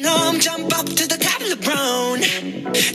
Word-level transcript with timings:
Nom, 0.00 0.38
jump 0.38 0.72
up 0.78 0.86
to 0.86 1.08
the 1.08 1.18
top 1.18 1.42
brown. 1.66 2.20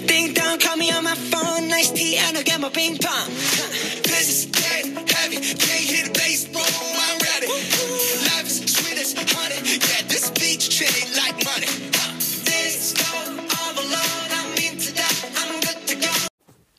Ding 0.08 0.34
dong, 0.34 0.58
call 0.58 0.78
me 0.78 0.90
on 0.90 1.04
my 1.04 1.16
phone. 1.16 1.68
Nice 1.68 1.92
tea, 1.92 2.16
get 2.46 2.62
my 2.62 2.70
ping 2.70 2.98
pong. 2.98 3.28
This 4.08 4.30
is 4.30 4.46
dead 4.46 4.86
heavy. 5.12 5.36
Can't 5.36 5.84
hit 5.84 6.14
the 6.14 6.60
I'm 7.04 7.20
ready. 7.20 7.48
Life 8.32 8.48
is 8.48 8.74
sweet 8.74 8.98
as 9.00 9.14
this 10.08 10.32
beach 10.32 10.78
treated 10.78 11.10
like 11.18 11.44
money. 11.44 11.68
This 12.48 12.94
alone. 13.78 14.30
I'm 14.32 14.52
into 14.64 14.94
that. 14.94 15.14
I'm 15.36 15.60
good 15.60 15.86
to 15.88 15.96
go. 15.96 16.12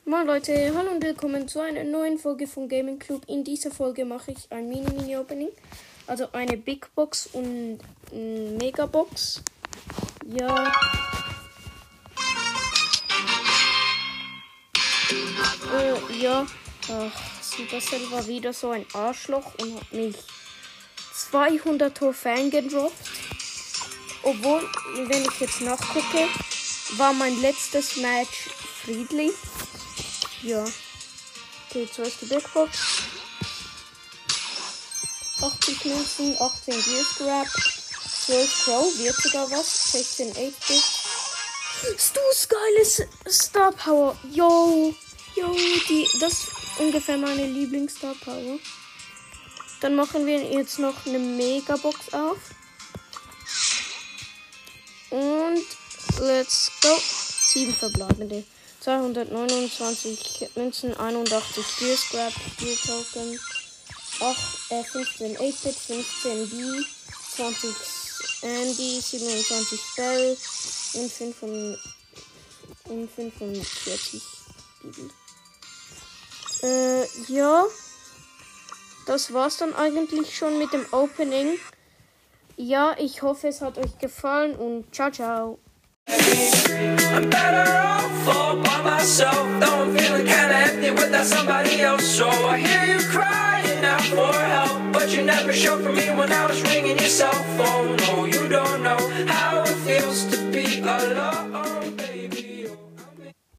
Moin 0.07 0.27
Leute, 0.27 0.73
hallo 0.75 0.91
und 0.91 1.03
willkommen 1.03 1.49
zu 1.49 1.61
einer 1.61 1.85
neuen 1.85 2.19
Folge 2.19 2.47
von 2.47 2.71
Gaming 2.71 2.99
Club. 2.99 3.25
In 3.27 3.45
dieser 3.45 3.71
Folge 3.71 4.07
mache 4.07 4.33
ich 4.33 4.51
ein 4.51 4.71
Mini-Mini-Opening. 4.71 5.51
Also 6.07 6.29
eine 6.33 6.57
Big 6.57 6.95
Box 6.95 7.29
und 7.31 7.81
eine 8.11 8.57
Megabox. 8.59 9.43
Ja. 10.27 10.73
Äh, 15.73 16.17
ja. 16.19 16.47
Ach, 16.89 17.43
Supercell 17.43 18.11
war 18.11 18.27
wieder 18.27 18.53
so 18.53 18.71
ein 18.71 18.87
Arschloch 18.95 19.53
und 19.59 19.77
hat 19.77 19.93
mich 19.93 20.17
200 21.31 21.97
Trophäen 21.97 22.51
gedroppt. 22.51 22.95
Obwohl, 24.23 24.63
wenn 25.07 25.23
ich 25.23 25.41
jetzt 25.41 25.61
nachgucke, 25.61 26.29
war 26.97 27.13
mein 27.13 27.39
letztes 27.43 27.97
Match 27.97 28.49
friedlich. 28.83 29.33
Ja. 30.43 30.65
Okay, 31.69 31.87
zuerst 31.93 32.23
die 32.23 32.27
Big 32.27 32.53
Box. 32.55 32.79
80 35.43 35.85
Münzen, 35.85 36.37
18 36.41 36.75
Gear 36.83 37.05
Scrap, 37.05 37.49
12 38.27 38.65
Crow, 38.65 38.99
wird 38.99 39.17
sogar 39.17 39.51
was, 39.51 39.93
16 39.93 40.33
8-Bit. 40.33 40.83
Stu's 41.99 42.49
geiles 42.49 43.03
Star 43.29 43.71
Power. 43.73 44.17
Yo, 44.33 44.95
yo, 45.35 45.55
die, 45.89 46.09
das 46.21 46.33
ist 46.33 46.49
ungefähr 46.79 47.19
meine 47.19 47.47
Lieblings-Star 47.47 48.15
Power. 48.25 48.59
Dann 49.83 49.95
machen 49.95 50.25
wir 50.25 50.43
jetzt 50.43 50.79
noch 50.79 50.95
eine 51.05 51.19
Megabox 51.19 52.15
auf. 52.15 52.39
Und 55.11 55.65
let's 56.21 56.71
go. 56.81 56.97
7 56.99 57.75
verbleibende. 57.75 58.45
229 58.81 60.49
Münzen, 60.55 60.97
81 60.97 61.65
Gear 61.79 61.97
Scrap, 61.97 62.33
Gear 62.59 62.77
Token, 62.87 63.39
8, 64.21 64.71
äh, 64.71 64.83
15 64.83 65.37
8-Bit, 65.37 65.75
15 65.75 66.51
B, 66.51 66.85
20 67.37 68.04
Andy, 68.45 69.01
27 69.01 69.81
Bell 69.97 70.37
und 70.95 71.11
5 71.11 71.37
von, 71.37 71.79
und 72.91 73.11
45 73.11 74.23
Bibi. 74.83 75.11
Äh, 76.63 77.07
ja. 77.29 77.65
Das 79.07 79.33
war's 79.33 79.57
dann 79.57 79.75
eigentlich 79.75 80.37
schon 80.37 80.59
mit 80.59 80.73
dem 80.73 80.87
Opening. 80.93 81.59
Ja, 82.57 82.95
ich 82.99 83.23
hoffe, 83.23 83.49
es 83.49 83.61
hat 83.61 83.79
euch 83.79 83.99
gefallen 83.99 84.55
und 84.57 84.95
ciao, 84.95 85.11
ciao. 85.11 85.59
I'm 86.07 87.31
better 87.31 87.65
off 87.65 88.29
all 88.29 88.57
by 88.57 88.83
myself. 88.83 89.35
Though 89.61 89.85
I'm 89.85 89.97
feeling 89.97 90.27
kinda 90.27 90.55
empty 90.55 90.91
without 90.91 91.25
somebody 91.25 91.81
else. 91.81 92.05
So 92.05 92.29
I 92.29 92.59
hear 92.59 92.85
you 92.95 93.01
crying 93.09 93.85
out 93.85 94.03
for 94.03 94.33
help. 94.33 94.93
But 94.93 95.11
you 95.11 95.23
never 95.23 95.53
showed 95.53 95.83
for 95.83 95.93
me 95.93 96.11
when 96.11 96.31
I 96.33 96.44
was 100.85 101.03
ringing 101.03 101.34